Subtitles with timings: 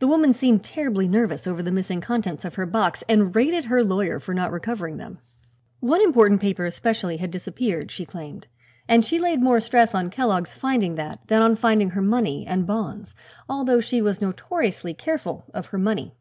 [0.00, 3.84] The woman seemed terribly nervous over the missing contents of her box and rated her
[3.84, 5.20] lawyer for not recovering them.
[5.78, 8.48] One important paper, especially, had disappeared, she claimed,
[8.88, 12.66] and she laid more stress on Kellogg's finding that than on finding her money and
[12.66, 13.14] bonds,
[13.48, 16.16] although she was notoriously careful of her money.